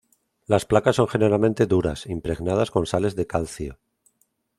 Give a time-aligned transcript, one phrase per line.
[0.47, 3.77] Las placas son generalmente duras, impregnadas con sales de calcio.